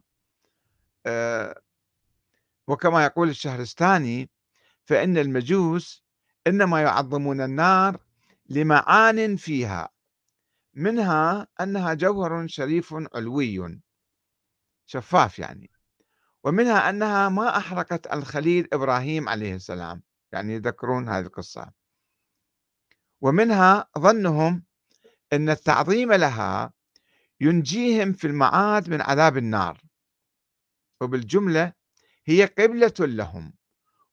آه، 1.06 1.60
وكما 2.66 3.04
يقول 3.04 3.28
الشهرستاني 3.28 4.30
فإن 4.84 5.18
المجوس 5.18 6.04
إنما 6.46 6.82
يعظمون 6.82 7.40
النار 7.40 8.00
لمعان 8.48 9.36
فيها 9.36 9.88
منها 10.74 11.46
أنها 11.60 11.94
جوهر 11.94 12.46
شريف 12.46 12.94
علوي 13.14 13.80
شفاف 14.86 15.38
يعني 15.38 15.70
ومنها 16.44 16.90
أنها 16.90 17.28
ما 17.28 17.56
أحرقت 17.56 18.12
الخليل 18.12 18.68
إبراهيم 18.72 19.28
عليه 19.28 19.54
السلام. 19.54 20.02
يعني 20.32 20.54
يذكرون 20.54 21.08
هذه 21.08 21.26
القصة. 21.26 21.85
ومنها 23.20 23.88
ظنهم 23.98 24.64
أن 25.32 25.50
التعظيم 25.50 26.12
لها 26.12 26.72
ينجيهم 27.40 28.12
في 28.12 28.26
المعاد 28.26 28.90
من 28.90 29.00
عذاب 29.00 29.36
النار. 29.36 29.82
وبالجملة 31.00 31.72
هي 32.24 32.44
قبلة 32.44 32.94
لهم 33.00 33.54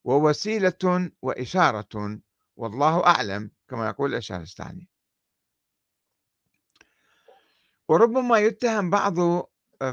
ووسيلة 0.03 1.11
وإشارة 1.21 2.19
والله 2.55 3.05
أعلم 3.05 3.51
كما 3.69 3.87
يقول 3.87 4.15
الشهرستاني 4.15 4.89
وربما 7.89 8.39
يتهم 8.39 8.89
بعض 8.89 9.15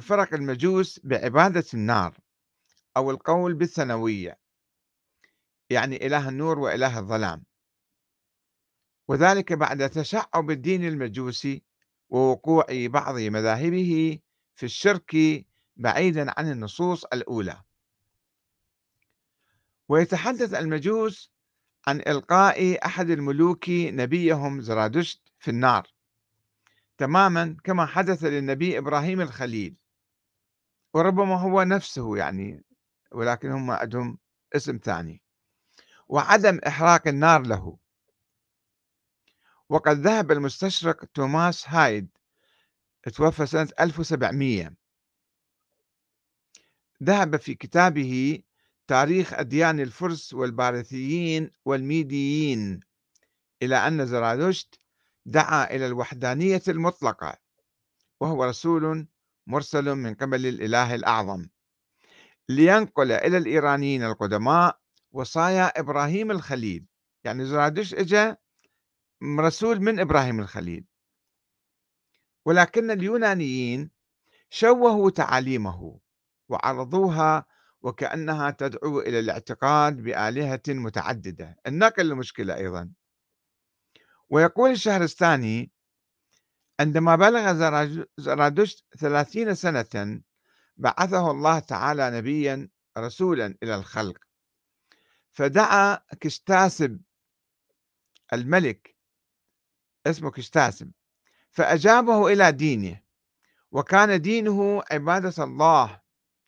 فرق 0.00 0.34
المجوس 0.34 1.00
بعبادة 1.04 1.64
النار 1.74 2.18
أو 2.96 3.10
القول 3.10 3.54
بالثانوية 3.54 4.38
يعني 5.70 6.06
إله 6.06 6.28
النور 6.28 6.58
وإله 6.58 6.98
الظلام. 6.98 7.44
وذلك 9.10 9.52
بعد 9.52 9.90
تشعب 9.90 10.50
الدين 10.50 10.84
المجوسي 10.84 11.62
ووقوع 12.08 12.66
بعض 12.70 13.18
مذاهبه 13.18 14.18
في 14.54 14.66
الشرك 14.66 15.16
بعيدا 15.76 16.34
عن 16.38 16.50
النصوص 16.50 17.04
الأولى. 17.04 17.62
ويتحدث 19.88 20.54
المجوس 20.54 21.32
عن 21.86 22.00
إلقاء 22.00 22.86
أحد 22.86 23.10
الملوك 23.10 23.64
نبيهم 23.68 24.60
زرادشت 24.60 25.20
في 25.38 25.50
النار 25.50 25.86
تماما 26.98 27.56
كما 27.64 27.86
حدث 27.86 28.24
للنبي 28.24 28.78
إبراهيم 28.78 29.20
الخليل. 29.20 29.76
وربما 30.94 31.40
هو 31.40 31.62
نفسه 31.62 32.16
يعني 32.16 32.64
ولكن 33.12 33.50
هم 33.50 33.70
عندهم 33.70 34.18
اسم 34.56 34.78
ثاني. 34.82 35.22
وعدم 36.08 36.60
إحراق 36.66 37.08
النار 37.08 37.46
له. 37.46 37.89
وقد 39.70 39.96
ذهب 39.96 40.32
المستشرق 40.32 41.04
توماس 41.04 41.68
هايد 41.68 42.08
توفى 43.14 43.46
سنة 43.46 43.68
1700 43.80 44.74
ذهب 47.02 47.36
في 47.36 47.54
كتابه 47.54 48.42
تاريخ 48.86 49.32
أديان 49.32 49.80
الفرس 49.80 50.34
والبارثيين 50.34 51.50
والميديين 51.64 52.80
إلى 53.62 53.76
أن 53.76 54.06
زرادشت 54.06 54.80
دعا 55.26 55.64
إلى 55.64 55.86
الوحدانية 55.86 56.62
المطلقة 56.68 57.36
وهو 58.20 58.44
رسول 58.44 59.06
مرسل 59.46 59.94
من 59.94 60.14
قبل 60.14 60.46
الإله 60.46 60.94
الأعظم. 60.94 61.46
لينقل 62.48 63.12
إلى 63.12 63.36
الإيرانيين 63.36 64.04
القدماء 64.04 64.78
وصايا 65.12 65.80
إبراهيم 65.80 66.30
الخليل. 66.30 66.86
يعني 67.24 67.44
زرادشت 67.44 67.94
إجا 67.94 68.36
رسول 69.22 69.80
من 69.80 70.00
إبراهيم 70.00 70.40
الخليل. 70.40 70.84
ولكن 72.44 72.90
اليونانيين 72.90 73.90
شوهوا 74.50 75.10
تعاليمه 75.10 76.00
وعرضوها 76.48 77.46
وكأنها 77.82 78.50
تدعو 78.50 79.00
إلى 79.00 79.18
الاعتقاد 79.18 79.96
بآلهة 79.96 80.62
متعددة. 80.68 81.56
النقل 81.66 82.12
المشكلة 82.12 82.56
أيضا. 82.56 82.92
ويقول 84.28 84.70
الشهرستاني 84.70 85.72
عندما 86.80 87.16
بلغ 87.16 87.52
زرادشت 88.18 88.84
ثلاثين 88.98 89.54
سنة 89.54 90.22
بعثه 90.76 91.30
الله 91.30 91.58
تعالى 91.58 92.10
نبيا 92.10 92.68
رسولا 92.98 93.56
إلى 93.62 93.74
الخلق. 93.74 94.18
فدعا 95.30 95.98
كشتاسب 96.20 97.00
الملك 98.32 98.96
اسمه 100.06 100.30
كشتاسب 100.30 100.90
فأجابه 101.50 102.32
إلى 102.32 102.52
دينه 102.52 103.00
وكان 103.72 104.20
دينه 104.22 104.82
عبادة 104.90 105.44
الله 105.44 106.00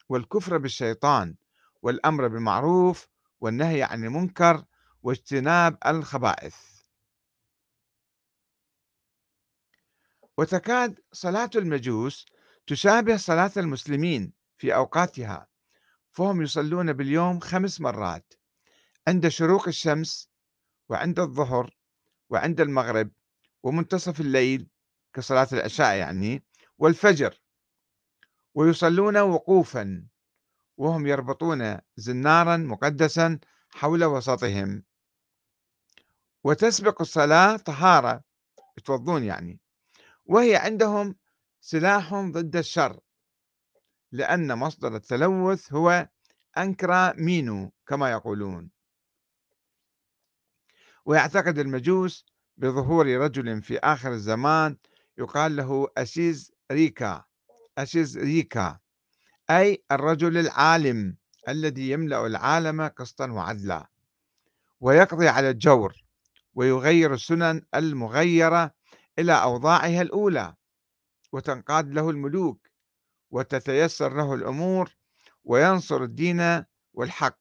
والكفر 0.08 0.58
بالشيطان 0.58 1.36
والأمر 1.82 2.28
بالمعروف 2.28 3.08
والنهي 3.40 3.82
عن 3.82 4.04
المنكر 4.04 4.64
واجتناب 5.02 5.78
الخبائث. 5.86 6.56
وتكاد 10.38 11.00
صلاة 11.12 11.50
المجوس 11.56 12.26
تشابه 12.66 13.16
صلاة 13.16 13.50
المسلمين 13.56 14.32
في 14.56 14.74
أوقاتها 14.74 15.48
فهم 16.10 16.42
يصلون 16.42 16.92
باليوم 16.92 17.40
خمس 17.40 17.80
مرات 17.80 18.34
عند 19.08 19.28
شروق 19.28 19.68
الشمس 19.68 20.30
وعند 20.88 21.20
الظهر 21.20 21.76
وعند 22.30 22.60
المغرب 22.60 23.10
ومنتصف 23.62 24.20
الليل 24.20 24.68
كصلاة 25.14 25.48
العشاء 25.52 25.96
يعني 25.96 26.44
والفجر. 26.78 27.40
ويصلون 28.54 29.18
وقوفا 29.18 30.06
وهم 30.76 31.06
يربطون 31.06 31.78
زنارا 31.96 32.56
مقدسا 32.56 33.38
حول 33.70 34.04
وسطهم. 34.04 34.84
وتسبق 36.44 37.00
الصلاة 37.00 37.56
طهارة 37.56 38.24
يتوضون 38.78 39.24
يعني. 39.24 39.60
وهي 40.26 40.56
عندهم 40.56 41.16
سلاح 41.60 42.14
ضد 42.14 42.56
الشر 42.56 43.00
لأن 44.12 44.58
مصدر 44.58 44.96
التلوث 44.96 45.72
هو 45.72 46.08
أنكرا 46.58 47.12
مينو 47.12 47.72
كما 47.86 48.10
يقولون. 48.10 48.70
ويعتقد 51.04 51.58
المجوس 51.58 52.31
بظهور 52.56 53.06
رجل 53.06 53.62
في 53.62 53.78
آخر 53.78 54.12
الزمان 54.12 54.76
يقال 55.18 55.56
له 55.56 55.88
أسيز 55.96 56.52
ريكا 56.72 57.24
أسيز 57.78 58.18
ريكا 58.18 58.78
أي 59.50 59.84
الرجل 59.92 60.38
العالم 60.38 61.16
الذي 61.48 61.90
يملأ 61.90 62.26
العالم 62.26 62.82
قسطا 62.82 63.30
وعدلا 63.30 63.88
ويقضي 64.80 65.28
على 65.28 65.50
الجور 65.50 65.94
ويغير 66.54 67.14
السنن 67.14 67.62
المغيرة 67.74 68.74
إلى 69.18 69.32
أوضاعها 69.32 70.02
الأولى 70.02 70.54
وتنقاد 71.32 71.88
له 71.92 72.10
الملوك 72.10 72.68
وتتيسر 73.30 74.16
له 74.16 74.34
الأمور 74.34 74.96
وينصر 75.44 76.02
الدين 76.02 76.64
والحق 76.92 77.38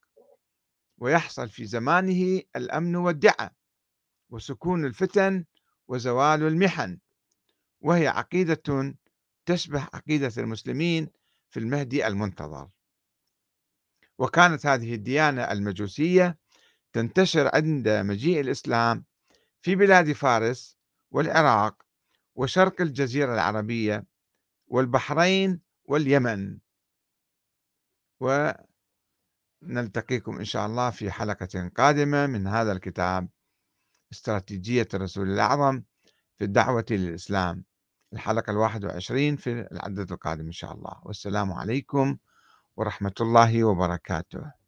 ويحصل 0.98 1.50
في 1.50 1.66
زمانه 1.66 2.42
الأمن 2.56 2.96
والدعة 2.96 3.61
وسكون 4.32 4.86
الفتن 4.86 5.46
وزوال 5.88 6.44
المحن 6.44 7.00
وهي 7.82 8.08
عقيدة 8.08 8.96
تشبه 9.46 9.88
عقيدة 9.94 10.32
المسلمين 10.38 11.10
في 11.50 11.60
المهدي 11.60 12.08
المنتظر. 12.08 12.70
وكانت 14.18 14.66
هذه 14.66 14.96
الديانة 14.96 15.42
المجوسية 15.52 16.38
تنتشر 16.94 17.50
عند 17.56 17.90
مجيء 17.90 18.42
الإسلام 18.42 19.06
في 19.62 19.76
بلاد 19.76 20.12
فارس 20.12 20.78
والعراق 21.12 21.86
وشرق 22.36 22.82
الجزيرة 22.82 23.34
العربية 23.34 24.06
والبحرين 24.68 25.62
واليمن. 25.86 26.58
ونلتقيكم 29.64 30.38
إن 30.40 30.46
شاء 30.46 30.66
الله 30.66 30.90
في 30.90 31.12
حلقة 31.12 31.72
قادمة 31.76 32.28
من 32.28 32.48
هذا 32.48 32.72
الكتاب. 32.72 33.30
استراتيجية 34.12 34.88
الرسول 34.94 35.30
الأعظم 35.32 35.82
في 36.38 36.44
الدعوة 36.44 36.86
للإسلام 36.92 37.66
الحلقة 38.14 38.52
الواحد 38.52 38.86
وعشرين 38.86 39.36
في 39.36 39.68
العدد 39.72 40.12
القادم 40.12 40.46
إن 40.46 40.52
شاء 40.52 40.74
الله. 40.74 41.02
والسلام 41.04 41.54
عليكم 41.54 42.18
ورحمة 42.78 43.14
الله 43.22 43.64
وبركاته. 43.64 44.61